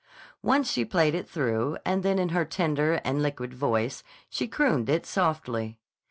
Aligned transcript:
Once 0.41 0.71
she 0.71 0.83
played 0.83 1.13
it 1.13 1.29
through, 1.29 1.77
and 1.85 2.01
then 2.01 2.17
in 2.17 2.29
her 2.29 2.43
tender 2.43 2.93
and 3.05 3.21
liquid 3.21 3.53
voice 3.53 4.01
she 4.27 4.47
crooned 4.47 4.89
it 4.89 5.05
softly. 5.05 5.77